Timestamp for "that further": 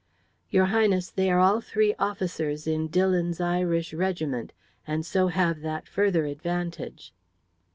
5.61-6.25